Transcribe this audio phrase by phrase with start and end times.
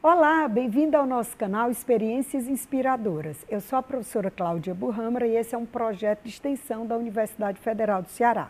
[0.00, 3.44] Olá, bem-vinda ao nosso canal Experiências Inspiradoras.
[3.50, 7.58] Eu sou a professora Cláudia Burrâmara e esse é um projeto de extensão da Universidade
[7.58, 8.48] Federal do Ceará.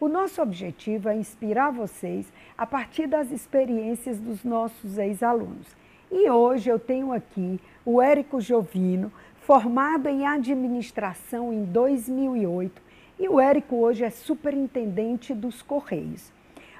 [0.00, 2.26] O nosso objetivo é inspirar vocês
[2.58, 5.68] a partir das experiências dos nossos ex-alunos.
[6.10, 9.12] E hoje eu tenho aqui o Érico Jovino,
[9.42, 12.82] formado em administração em 2008,
[13.20, 16.36] e o Érico hoje é superintendente dos Correios.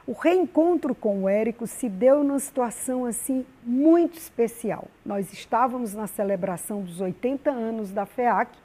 [0.09, 4.89] O reencontro com o Érico se deu numa situação assim muito especial.
[5.05, 8.57] Nós estávamos na celebração dos 80 anos da FEAC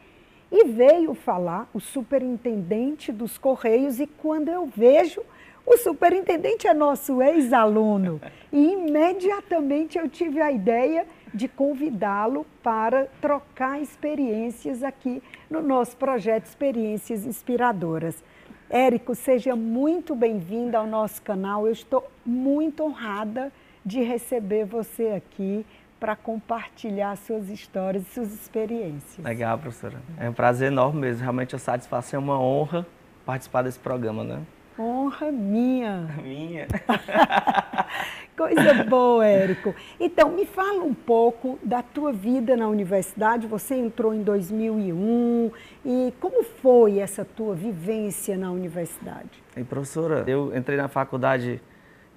[0.49, 5.21] e veio falar o superintendente dos Correios e quando eu vejo,
[5.65, 8.21] o superintendente é nosso ex-aluno.
[8.49, 16.45] E imediatamente eu tive a ideia de convidá-lo para trocar experiências aqui no nosso projeto
[16.45, 18.23] Experiências Inspiradoras.
[18.69, 21.67] Érico, seja muito bem-vindo ao nosso canal.
[21.67, 23.51] Eu estou muito honrada
[23.85, 25.65] de receber você aqui
[25.99, 29.23] para compartilhar suas histórias e suas experiências.
[29.23, 30.01] Legal, professora.
[30.19, 31.21] É um prazer enorme mesmo.
[31.21, 32.85] Realmente a satisfação é uma honra
[33.25, 34.41] participar desse programa, né?
[34.77, 36.09] Honra minha.
[36.23, 36.67] Minha.
[38.35, 39.75] Coisa boa, Érico.
[39.99, 43.45] Então, me fala um pouco da tua vida na universidade.
[43.45, 45.51] Você entrou em 2001
[45.85, 49.29] e como foi essa tua vivência na universidade?
[49.55, 51.61] E professora, eu entrei na faculdade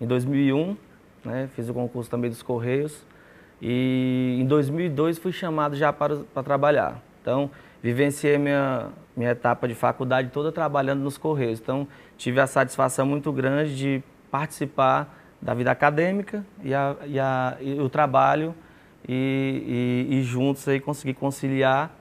[0.01, 0.77] em 2001,
[1.23, 1.51] né?
[1.55, 3.05] Fiz o concurso também dos Correios
[3.61, 7.03] e em 2002 fui chamado já para, para trabalhar.
[7.21, 7.51] Então,
[7.87, 11.61] vivenciei minha, minha etapa de faculdade toda trabalhando nos Correios.
[11.61, 11.87] Então,
[12.19, 17.81] tive a satisfação muito grande de participar da vida acadêmica e, a, e, a, e
[17.81, 18.55] o trabalho
[19.09, 21.95] e, e, juntos aí conseguir conciliar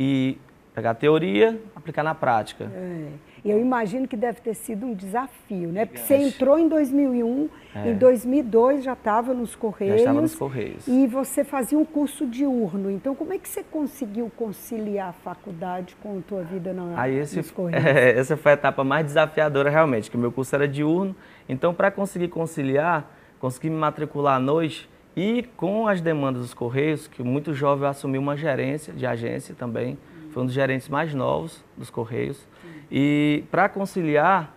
[0.00, 0.38] e
[0.74, 2.70] pegar a teoria, aplicar na prática.
[2.74, 3.08] É.
[3.50, 5.86] Eu imagino que deve ter sido um desafio, né?
[5.86, 7.90] Porque você entrou em 2001, é.
[7.90, 9.94] em 2002 já estava nos Correios.
[9.94, 10.86] Já estava nos Correios.
[10.88, 12.90] E você fazia um curso diurno.
[12.90, 17.16] Então, como é que você conseguiu conciliar a faculdade com a tua vida na, Aí
[17.16, 17.84] esse, nos Correios?
[17.84, 21.14] É, essa foi a etapa mais desafiadora realmente, que o meu curso era diurno.
[21.48, 27.06] Então, para conseguir conciliar, consegui me matricular à noite e com as demandas dos Correios,
[27.06, 29.96] que muito jovem assumiu uma gerência de agência também,
[30.30, 32.46] foi um dos gerentes mais novos dos Correios.
[32.90, 34.54] E para conciliar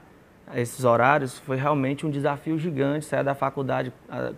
[0.55, 3.93] esses horários foi realmente um desafio gigante, sair da faculdade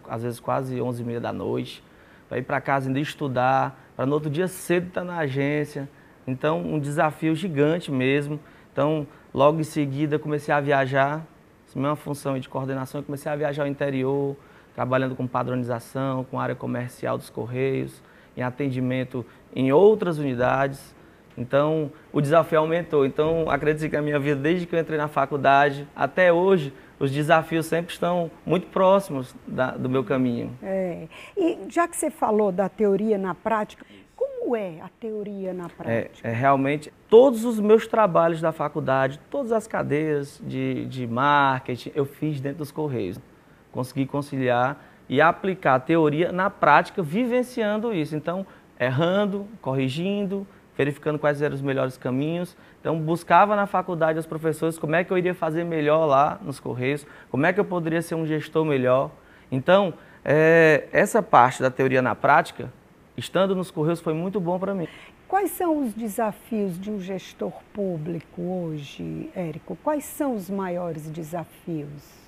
[0.07, 1.84] às vezes quase 11 e meia da noite,
[2.28, 5.90] para ir para casa ainda estudar, para no outro dia cedo estar na agência.
[6.25, 8.40] Então, um desafio gigante mesmo.
[8.72, 11.25] Então, logo em seguida comecei a viajar,
[11.75, 14.35] mesma função de coordenação, eu comecei a viajar ao interior,
[14.73, 18.02] trabalhando com padronização, com área comercial dos Correios,
[18.35, 19.25] em atendimento
[19.56, 20.96] em outras unidades.
[21.38, 23.06] Então, o desafio aumentou.
[23.06, 27.12] Então, acredito que a minha vida, desde que eu entrei na faculdade até hoje, os
[27.12, 30.56] desafios sempre estão muito próximos da, do meu caminho.
[30.62, 31.08] É.
[31.36, 36.20] E já que você falou da teoria na prática, como é a teoria na prática?
[36.24, 41.91] É, é realmente, todos os meus trabalhos da faculdade, todas as cadeiras de, de marketing,
[41.96, 43.20] eu fiz dentro dos Correios.
[43.72, 48.16] Consegui conciliar e aplicar a teoria na prática, vivenciando isso.
[48.16, 48.46] Então,
[48.80, 50.46] errando, corrigindo,
[50.78, 52.56] verificando quais eram os melhores caminhos.
[52.80, 56.59] Então, buscava na faculdade os professores como é que eu iria fazer melhor lá nos
[56.59, 59.12] Correios, como é que eu poderia ser um gestor melhor.
[59.52, 59.94] Então,
[60.24, 62.72] é, essa parte da teoria na prática,
[63.18, 64.88] estando nos Correios, foi muito bom para mim.
[65.28, 69.78] Quais são os desafios de um gestor público hoje, Érico?
[69.82, 72.20] Quais são os maiores desafios?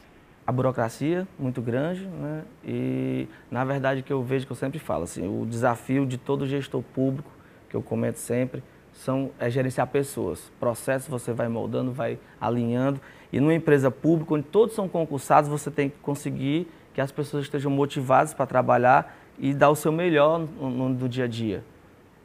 [0.47, 2.43] A burocracia muito grande, né?
[2.65, 6.47] E na verdade que eu vejo que eu sempre falo assim, o desafio de todo
[6.47, 7.29] gestor público
[7.73, 8.61] que eu comento sempre,
[8.93, 10.51] são, é gerenciar pessoas.
[10.59, 13.01] Processos você vai moldando, vai alinhando.
[13.31, 17.45] E numa empresa pública, onde todos são concursados, você tem que conseguir que as pessoas
[17.45, 21.63] estejam motivadas para trabalhar e dar o seu melhor no, no, no dia a dia.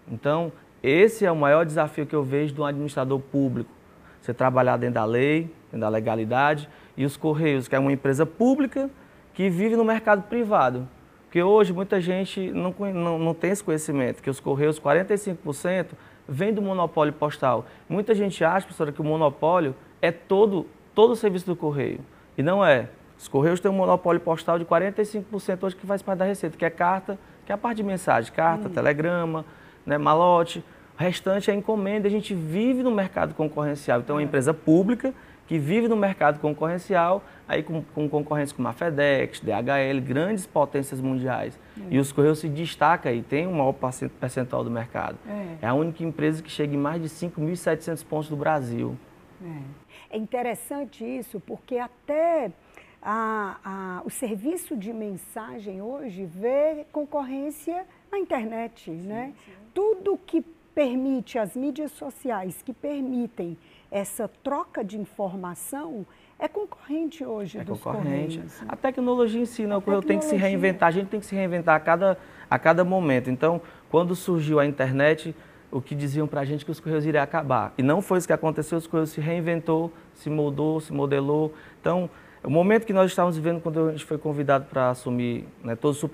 [0.07, 0.53] Então,
[0.83, 3.71] esse é o maior desafio que eu vejo de um administrador público.
[4.21, 8.27] Você trabalhar dentro da lei, dentro da legalidade, e os Correios, que é uma empresa
[8.27, 8.91] pública
[9.33, 10.87] que vive no mercado privado.
[11.29, 15.89] Porque hoje muita gente não, não, não tem esse conhecimento, que os Correios, 45%
[16.27, 17.67] vem do monopólio postal.
[17.87, 22.01] Muita gente acha, professora, que o monopólio é todo, todo o serviço do Correio.
[22.37, 22.89] E não é.
[23.19, 26.65] Os Correios têm um monopólio postal de 45% hoje que faz parte da receita, que
[26.65, 28.73] é carta, que é a parte de mensagem, carta, hum.
[28.73, 29.45] telegrama,
[29.85, 30.65] né, malote.
[30.99, 34.01] O restante é encomenda, a gente vive no mercado concorrencial.
[34.01, 35.13] Então, é uma empresa pública
[35.49, 41.01] que vive no mercado concorrencial, aí com, com concorrentes como a FedEx, DHL, grandes potências
[41.01, 41.59] mundiais.
[41.81, 41.95] É.
[41.95, 43.73] E os Correios se destaca e tem o maior
[44.21, 45.17] percentual do mercado.
[45.27, 48.95] É, é a única empresa que chega em mais de 5.700 pontos do Brasil.
[49.43, 50.17] É.
[50.17, 52.53] é interessante isso, porque até
[53.01, 59.33] a, a, o serviço de mensagem hoje vê concorrência na internet, sim, né?
[59.47, 59.53] Sim.
[59.73, 60.45] Tudo que
[60.75, 63.57] permite, as mídias sociais que permitem
[63.91, 66.07] essa troca de informação
[66.39, 68.39] é concorrente hoje é dos concorrente.
[68.39, 68.63] Correios.
[68.69, 71.35] A tecnologia ensina, a o correio tem que se reinventar, a gente tem que se
[71.35, 72.19] reinventar a cada,
[72.49, 73.31] a cada momento.
[73.31, 75.35] Então, quando surgiu a internet,
[75.71, 77.75] o que diziam para a gente que os correios iriam acabar.
[77.77, 81.53] E não foi isso que aconteceu, os correios se reinventou, se moldou, se modelou.
[81.81, 82.09] Então,
[82.43, 86.03] o momento que nós estávamos vivendo quando a gente foi convidado para assumir né, todos
[86.03, 86.11] os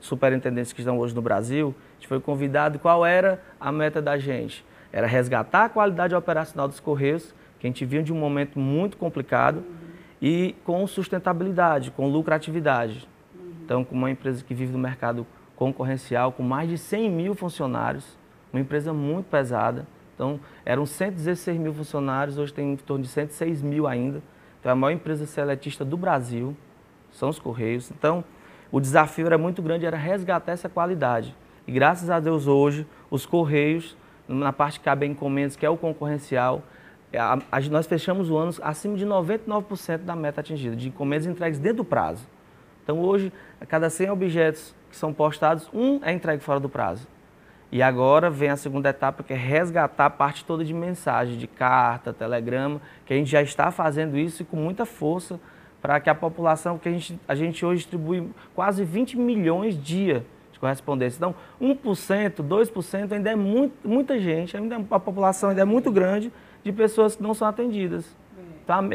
[0.00, 4.16] superintendentes que estão hoje no Brasil, a gente foi convidado, qual era a meta da
[4.16, 4.64] gente?
[4.92, 8.96] Era resgatar a qualidade operacional dos Correios, que a gente vinha de um momento muito
[8.96, 9.64] complicado,
[10.20, 13.08] e com sustentabilidade, com lucratividade.
[13.64, 18.16] Então, com uma empresa que vive no mercado concorrencial, com mais de 100 mil funcionários,
[18.52, 19.86] uma empresa muito pesada.
[20.14, 24.22] Então, eram 116 mil funcionários, hoje tem em torno de 106 mil ainda.
[24.58, 26.56] Então, é a maior empresa seletista do Brasil
[27.12, 27.90] são os Correios.
[27.90, 28.24] Então,
[28.70, 31.34] o desafio era muito grande, era resgatar essa qualidade.
[31.66, 33.96] E graças a Deus hoje, os Correios
[34.28, 36.62] na parte que cabe encomendas, que é o concorrencial,
[37.16, 41.78] a, nós fechamos o ano acima de 99% da meta atingida, de encomendas entregues dentro
[41.78, 42.26] do prazo.
[42.84, 47.06] Então hoje, a cada 100 objetos que são postados, um é entregue fora do prazo.
[47.70, 51.46] E agora vem a segunda etapa, que é resgatar a parte toda de mensagem, de
[51.46, 55.38] carta, telegrama, que a gente já está fazendo isso e com muita força
[55.80, 60.24] para que a população, que a gente, a gente hoje distribui quase 20 milhões dia
[60.58, 61.16] correspondência.
[61.18, 65.90] Então, 1%, 2% ainda é muito, muita gente, ainda é, a população ainda é muito
[65.90, 66.32] grande
[66.62, 68.04] de pessoas que não são atendidas.
[68.64, 68.90] Então,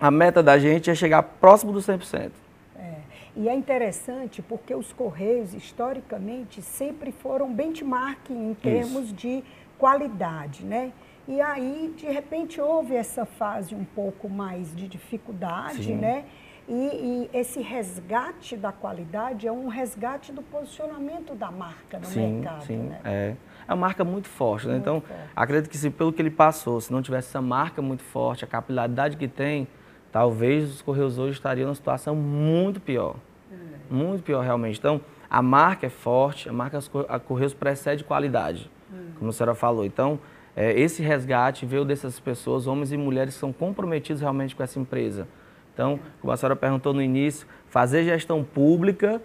[0.00, 2.30] a, meta da gente é chegar próximo dos 100%.
[2.78, 2.94] É.
[3.36, 9.14] E é interessante porque os Correios, historicamente, sempre foram benchmarking em termos Isso.
[9.14, 9.44] de
[9.78, 10.92] qualidade, né?
[11.28, 15.96] E aí, de repente, houve essa fase um pouco mais de dificuldade, Sim.
[15.96, 16.24] né?
[16.72, 22.34] E, e, esse resgate da qualidade é um resgate do posicionamento da marca no sim,
[22.34, 22.62] mercado.
[22.62, 23.00] Sim, né?
[23.04, 23.34] é.
[23.66, 24.74] É uma marca muito forte, né?
[24.74, 25.22] muito Então, forte.
[25.34, 28.46] acredito que se pelo que ele passou, se não tivesse essa marca muito forte, a
[28.46, 29.66] capilaridade que tem,
[30.12, 33.16] talvez os Correios hoje estariam numa situação muito pior.
[33.50, 33.56] É.
[33.92, 34.78] Muito pior, realmente.
[34.78, 36.78] Então, a marca é forte, a marca
[37.08, 39.18] a Correios precede qualidade, é.
[39.18, 39.84] como a senhora falou.
[39.84, 40.20] Então,
[40.54, 44.78] é, esse resgate veio dessas pessoas, homens e mulheres que são comprometidos realmente com essa
[44.78, 45.26] empresa
[45.72, 49.20] então, como a senhora perguntou no início, fazer gestão pública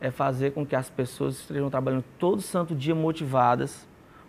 [0.00, 3.86] é fazer com que as pessoas estejam trabalhando todo santo dia motivadas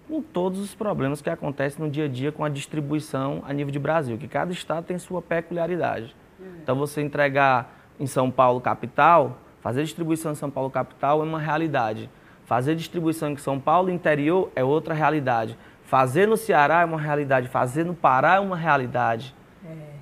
[0.08, 3.72] com todos os problemas que acontecem no dia a dia com a distribuição a nível
[3.72, 6.16] de Brasil, que cada estado tem sua peculiaridade.
[6.64, 11.40] Então, você entregar em São Paulo capital, fazer distribuição em São Paulo capital é uma
[11.40, 12.10] realidade.
[12.46, 15.56] Fazer distribuição em São Paulo interior é outra realidade.
[15.84, 19.36] Fazer no Ceará é uma realidade, fazer no Pará é uma realidade.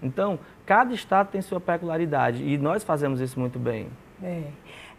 [0.02, 3.88] Então, cada estado tem sua peculiaridade e nós fazemos isso muito bem.
[4.22, 4.44] É.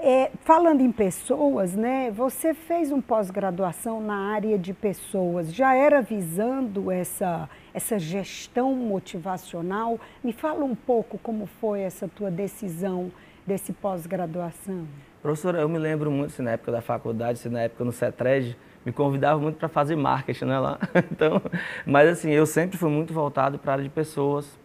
[0.01, 6.01] É, falando em pessoas, né, você fez um pós-graduação na área de pessoas, já era
[6.01, 9.99] visando essa, essa gestão motivacional?
[10.23, 13.11] Me fala um pouco como foi essa tua decisão
[13.45, 14.87] desse pós-graduação.
[15.21, 18.57] Professora, eu me lembro muito, se na época da faculdade, se na época no CETRED,
[18.87, 20.79] me convidava muito para fazer marketing né, lá.
[21.11, 21.43] Então,
[21.85, 24.57] mas assim, eu sempre fui muito voltado para a área de pessoas,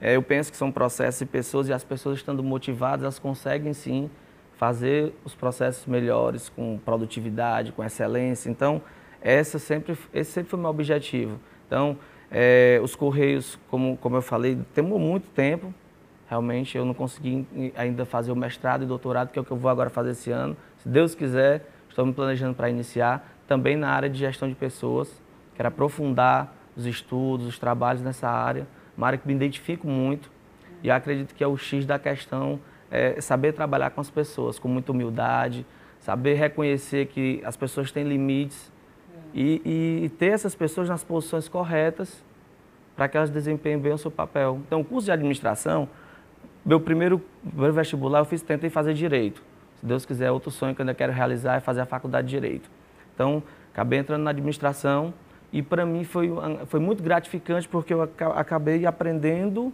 [0.00, 3.72] é, eu penso que são processos e pessoas, e as pessoas estando motivadas, elas conseguem
[3.72, 4.10] sim
[4.56, 8.50] fazer os processos melhores, com produtividade, com excelência.
[8.50, 8.82] Então,
[9.20, 11.40] essa sempre, esse sempre foi o meu objetivo.
[11.66, 11.96] Então,
[12.30, 15.72] é, os Correios, como, como eu falei, temos muito tempo.
[16.28, 17.46] Realmente, eu não consegui
[17.76, 20.30] ainda fazer o mestrado e doutorado, que é o que eu vou agora fazer esse
[20.30, 20.56] ano.
[20.78, 23.32] Se Deus quiser, estou me planejando para iniciar.
[23.46, 25.22] Também na área de gestão de pessoas,
[25.54, 30.30] quero aprofundar os estudos, os trabalhos nessa área uma área que me identifico muito
[30.82, 32.60] e acredito que é o X da questão,
[32.90, 35.66] é saber trabalhar com as pessoas com muita humildade,
[35.98, 38.70] saber reconhecer que as pessoas têm limites
[39.32, 42.22] e, e ter essas pessoas nas posições corretas
[42.94, 44.60] para que elas desempenhem bem o seu papel.
[44.66, 45.88] Então, o curso de administração,
[46.64, 49.42] meu primeiro, primeiro vestibular, eu fiz, tentei fazer direito.
[49.80, 52.30] Se Deus quiser, outro sonho que eu ainda quero realizar é fazer a faculdade de
[52.30, 52.70] direito.
[53.14, 55.12] Então, acabei entrando na administração
[55.54, 56.32] e para mim foi,
[56.66, 59.72] foi muito gratificante porque eu acabei aprendendo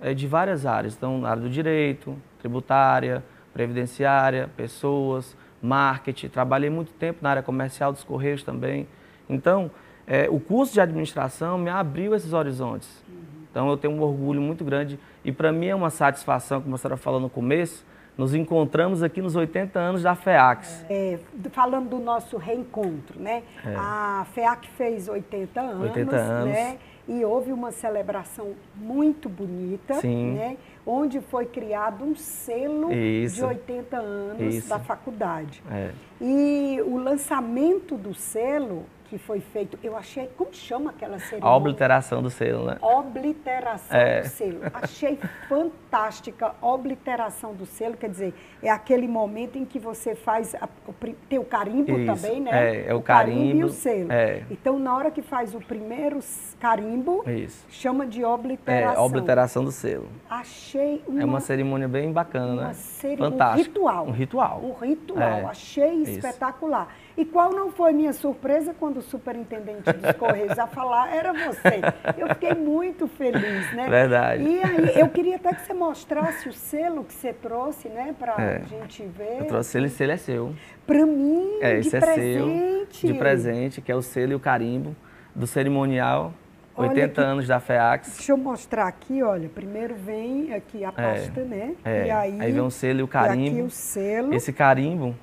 [0.00, 0.94] é, de várias áreas.
[0.96, 6.28] Então, na área do direito, tributária, previdenciária, pessoas, marketing.
[6.28, 8.86] Trabalhei muito tempo na área comercial dos Correios também.
[9.28, 9.68] Então,
[10.06, 12.88] é, o curso de administração me abriu esses horizontes.
[13.08, 13.16] Uhum.
[13.50, 16.78] Então eu tenho um orgulho muito grande e para mim é uma satisfação, como a
[16.78, 17.84] senhora falou no começo,
[18.16, 20.84] nos encontramos aqui nos 80 anos da FEAX.
[20.88, 21.18] É,
[21.52, 23.42] falando do nosso reencontro, né?
[23.64, 23.74] É.
[23.76, 26.54] A FEAC fez 80 anos, 80 anos.
[26.54, 26.78] né?
[27.08, 30.32] E houve uma celebração muito bonita, Sim.
[30.32, 30.56] né?
[30.84, 33.36] Onde foi criado um selo Isso.
[33.36, 34.68] de 80 anos Isso.
[34.68, 35.62] da faculdade.
[35.70, 35.90] É.
[36.20, 41.48] E o lançamento do selo que foi feito, eu achei, como chama aquela cerimônia?
[41.52, 42.78] A obliteração do selo, né?
[42.80, 44.22] Obliteração é.
[44.22, 44.60] do selo.
[44.74, 50.68] Achei fantástica obliteração do selo, quer dizer, é aquele momento em que você faz, a,
[50.86, 50.92] o,
[51.28, 52.14] tem o carimbo Isso.
[52.14, 52.50] também, né?
[52.52, 54.12] É, é o, o carimbo, carimbo, e o selo.
[54.12, 54.42] É.
[54.50, 56.18] Então, na hora que faz o primeiro
[56.60, 57.64] carimbo, Isso.
[57.68, 59.02] chama de obliteração.
[59.02, 60.08] É, obliteração do selo.
[60.28, 61.22] Achei uma...
[61.22, 62.74] É uma cerimônia bem bacana, uma né?
[62.74, 63.16] Ceri...
[63.16, 63.60] Fantástica.
[63.60, 64.06] Um ritual.
[64.06, 64.60] Um ritual.
[64.62, 65.22] Um ritual.
[65.22, 65.44] É.
[65.44, 66.88] Achei espetacular.
[67.16, 71.80] E qual não foi minha surpresa quando o superintendente dos Correios a falar era você?
[72.16, 73.88] Eu fiquei muito feliz, né?
[73.88, 74.42] Verdade.
[74.42, 78.34] E aí, eu queria até que você mostrasse o selo que você trouxe, né, para
[78.38, 78.62] é.
[78.68, 79.40] gente ver.
[79.40, 80.54] Eu trouxe selo e selo é seu.
[80.86, 82.82] Para mim, é, de esse presente.
[82.82, 84.94] É seu, de presente, que é o selo e o carimbo
[85.34, 86.32] do cerimonial
[86.76, 88.16] 80 anos da FEAX.
[88.16, 89.48] Deixa eu mostrar aqui, olha.
[89.48, 91.74] Primeiro vem aqui a é, pasta, é, né?
[91.84, 92.06] É.
[92.06, 93.56] E aí, aí vem o selo e o carimbo.
[93.56, 94.34] E aqui o selo.
[94.34, 95.14] Esse carimbo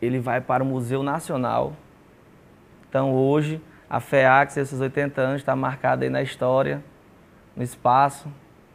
[0.00, 1.74] ele vai para o Museu Nacional.
[2.92, 3.58] Então hoje
[3.88, 6.84] a FEAX, esses 80 anos, está marcada aí na história,
[7.56, 8.28] no espaço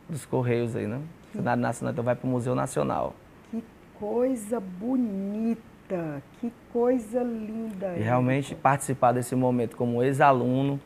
[0.09, 0.99] dos Correios aí, né?
[1.31, 3.13] Cidade Nacional, então vai para o Museu Nacional.
[3.51, 3.63] Que
[3.99, 7.93] coisa bonita, que coisa linda.
[7.95, 10.79] E realmente participar desse momento como ex-aluno,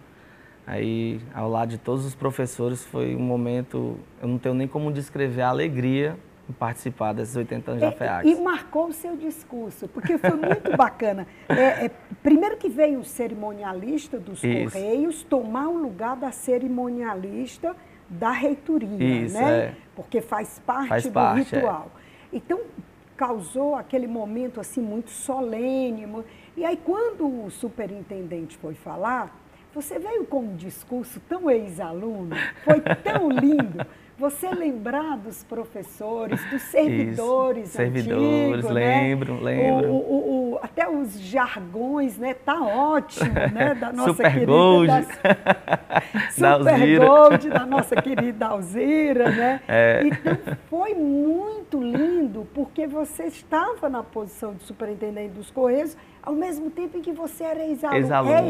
[0.68, 4.92] aí ao lado de todos os professores, foi um momento, eu não tenho nem como
[4.92, 6.18] descrever a alegria
[6.52, 8.28] participar desses 80 anos da FEAX.
[8.28, 11.26] E, marcou o seu discurso, porque foi muito bacana.
[11.48, 14.72] É, é, primeiro que veio o cerimonialista dos Isso.
[14.72, 17.76] Correios tomar o lugar da cerimonialista
[18.10, 19.54] da reitoria, Isso, né?
[19.54, 19.76] É.
[19.96, 21.60] Porque faz parte faz do parte, é.
[21.60, 21.92] ritual.
[22.34, 22.60] Então,
[23.16, 26.08] causou aquele momento assim muito solene.
[26.58, 29.40] E aí, quando o superintendente foi falar,
[29.74, 33.86] você veio com um discurso tão ex-aluno, foi tão lindo.
[34.22, 39.42] Você lembrar dos professores, dos servidores Isso, servidores, antigos, lembro, né?
[39.42, 39.90] lembro.
[39.90, 42.36] O, o, o, até os jargões, né?
[42.36, 43.74] Tá ótimo, né?
[43.74, 44.46] Da nossa Super querida...
[44.46, 44.92] Gold.
[46.30, 49.60] Super Gold, da nossa querida Alzira, né?
[49.68, 50.04] É.
[50.06, 50.38] Então,
[50.70, 56.98] foi muito lindo, porque você estava na posição de superintendente dos Correios, ao mesmo tempo
[56.98, 58.00] em que você era ex-aluno,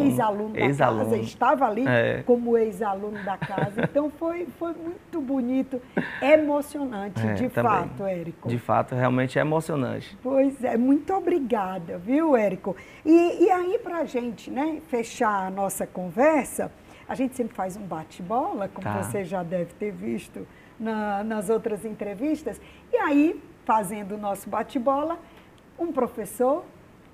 [0.04, 2.24] ex-aluno ex-aluno da ex casa, estava ali é.
[2.24, 3.82] como ex-aluno da casa.
[3.92, 5.82] Então foi, foi muito bonito,
[6.22, 7.72] emocionante, é, de também.
[7.72, 8.48] fato, Érico.
[8.48, 10.18] De fato, realmente é emocionante.
[10.22, 12.76] Pois é, muito obrigada, viu, Érico?
[13.06, 16.72] E, e aí, para a gente né, fechar a nossa conversa,
[17.08, 19.04] a gente sempre faz um bate-bola, como tá.
[19.04, 20.48] você já deve ter visto
[20.80, 22.62] na, nas outras entrevistas.
[22.92, 25.20] E aí, fazendo o nosso bate-bola,
[25.78, 26.64] um professor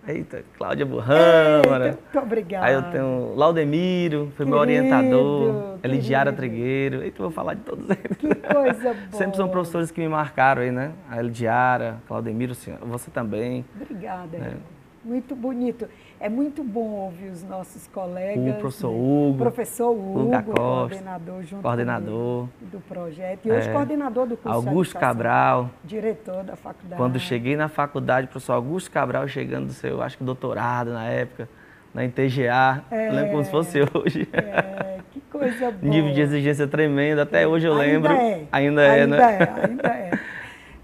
[0.08, 1.80] Eita, Cláudia Burrama.
[1.80, 2.66] Muito obrigada.
[2.66, 7.04] Aí eu tenho Laudemiro, foi querido, meu orientador, Elidiara Trigueiro.
[7.04, 8.18] Eita, vou falar de todos eles.
[8.18, 8.96] Que coisa boa.
[9.12, 10.94] Sempre são professores que me marcaram aí, né?
[11.10, 13.66] A Elidiara, Claudemiro, você também.
[13.76, 14.38] Obrigada.
[14.38, 14.77] É.
[15.04, 15.88] Muito bonito.
[16.20, 18.56] É muito bom ouvir os nossos colegas.
[18.56, 18.98] O professor né?
[18.98, 19.38] Hugo.
[19.38, 23.46] Professor Hugo, Costa, coordenador junto coordenador do projeto.
[23.46, 25.70] E hoje é, coordenador do curso Augusto Cabral.
[25.84, 27.00] Diretor da faculdade.
[27.00, 31.06] Quando cheguei na faculdade, o professor Augusto Cabral chegando do seu, acho que doutorado na
[31.06, 31.48] época,
[31.94, 32.84] na ITGA.
[32.90, 34.28] É, eu lembro como se fosse hoje.
[34.34, 35.78] É, que coisa boa.
[35.84, 38.14] Nível de exigência tremendo, até hoje eu ainda lembro.
[38.14, 38.42] É.
[38.52, 39.38] Ainda é, ainda né?
[39.38, 40.12] É, ainda é.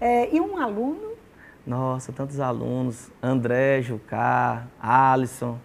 [0.00, 0.28] é.
[0.32, 1.03] E um aluno
[1.66, 3.10] nossa, tantos alunos.
[3.22, 5.58] André, Jucá, Alisson,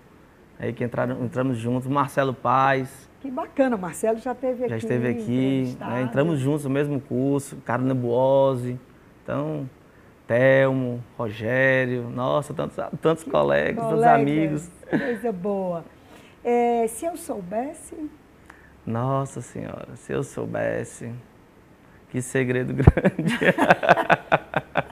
[0.57, 1.87] aí que entraram, entramos juntos.
[1.87, 3.09] Marcelo Paz.
[3.19, 4.69] Que bacana, Marcelo já esteve aqui.
[4.69, 6.01] Já esteve aqui, né?
[6.03, 8.79] entramos juntos no mesmo curso, Carlos Nebuose.
[9.23, 9.69] Então,
[10.25, 14.71] Telmo, Rogério, nossa, tantos, tantos colegas, colegas, tantos amigos.
[14.89, 15.83] Coisa boa.
[16.43, 18.09] É, se eu soubesse.
[18.85, 21.11] Nossa Senhora, se eu soubesse.
[22.09, 23.37] Que segredo grande.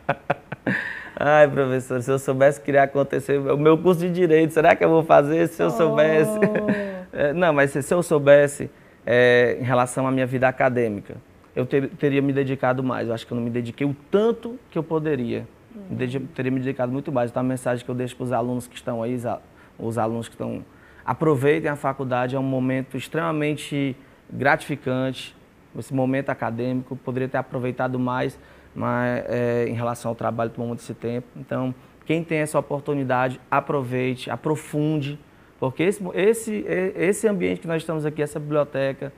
[1.19, 4.85] Ai, professor, se eu soubesse que iria acontecer, o meu curso de direito, será que
[4.85, 6.37] eu vou fazer se eu soubesse?
[6.37, 6.97] Oh.
[7.13, 8.69] É, não, mas se, se eu soubesse
[9.03, 11.15] é, em relação à minha vida acadêmica,
[11.55, 13.07] eu ter, teria me dedicado mais.
[13.07, 15.47] Eu acho que eu não me dediquei o tanto que eu poderia.
[15.89, 17.31] Me dediquei, teria me dedicado muito mais.
[17.31, 19.17] Então, a mensagem que eu deixo para os alunos que estão aí,
[19.79, 20.63] os alunos que estão.
[21.03, 23.95] Aproveitem a faculdade, é um momento extremamente
[24.29, 25.35] gratificante.
[25.79, 28.37] Esse momento acadêmico, poderia ter aproveitado mais
[28.77, 31.27] mas é, em relação ao trabalho tomou muito esse tempo.
[31.35, 31.73] Então,
[32.05, 35.19] quem tem essa oportunidade, aproveite, aprofunde,
[35.59, 36.65] Porque esse, esse,
[36.95, 39.11] esse ambiente que nós estamos aqui, essa biblioteca,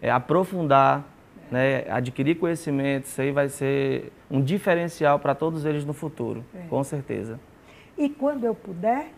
[0.00, 1.04] é aprofundar,
[1.50, 6.62] né, adquirir conhecimento, isso aí vai ser um diferencial para todos eles no futuro, é.
[6.70, 7.38] com certeza.
[7.98, 9.10] E quando eu puder,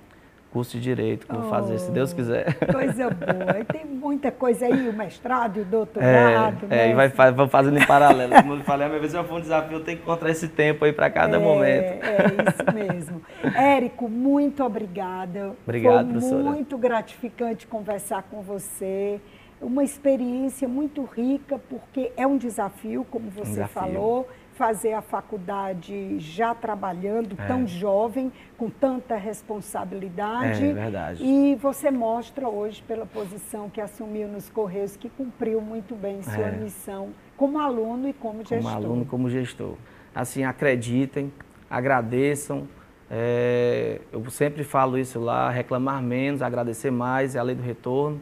[0.55, 2.55] curso de Direito, como oh, fazer, se Deus quiser.
[2.71, 3.59] Coisa boa.
[3.59, 6.67] E tem muita coisa aí, o mestrado, o doutorado.
[6.71, 8.33] É, é e vai, vai fazendo em paralelo.
[8.41, 10.93] Como eu falei, às vezes for um desafio, eu tenho que encontrar esse tempo aí
[10.93, 12.05] para cada é, momento.
[12.05, 13.23] É, isso mesmo.
[13.53, 15.57] Érico, muito obrigada.
[15.65, 16.43] Obrigado, Foi professora.
[16.45, 19.21] muito gratificante conversar com você.
[19.61, 23.75] Uma experiência muito rica, porque é um desafio, como você um desafio.
[23.75, 27.47] falou fazer a faculdade já trabalhando, é.
[27.47, 30.65] tão jovem, com tanta responsabilidade.
[30.65, 31.25] É verdade.
[31.25, 36.49] E você mostra hoje, pela posição que assumiu nos Correios, que cumpriu muito bem sua
[36.49, 36.53] é.
[36.53, 38.59] missão como aluno e como gestor.
[38.63, 39.75] Como aluno, como gestor.
[40.15, 41.33] Assim, acreditem,
[41.69, 42.69] agradeçam.
[43.11, 48.21] É, eu sempre falo isso lá, reclamar menos, agradecer mais, é a lei do retorno.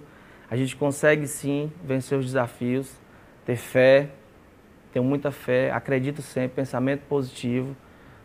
[0.53, 3.01] A gente consegue sim vencer os desafios,
[3.43, 4.11] ter fé,
[4.93, 7.75] tenho muita fé, acredito sempre, pensamento positivo.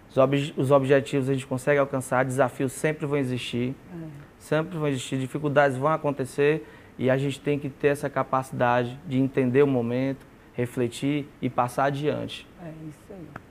[0.10, 4.08] Os, ob os objetivos a gente consegue alcançar, desafios sempre vão existir, é.
[4.38, 6.68] sempre vão existir, dificuldades vão acontecer
[7.00, 11.86] e a gente tem que ter essa capacidade de entender o momento, refletir e passar
[11.86, 12.46] adiante.
[12.62, 13.47] É isso aí.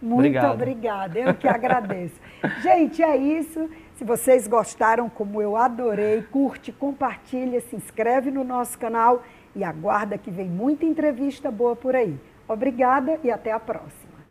[0.00, 0.54] Muito Obrigado.
[0.54, 2.14] obrigada, eu que agradeço.
[2.62, 3.68] gente, é isso.
[3.96, 9.24] Se vocês gostaram, como eu adorei, curte, compartilha, se inscreve no nosso canal
[9.56, 12.16] e aguarda que vem muita entrevista boa por aí.
[12.46, 14.07] Obrigada e até a próxima.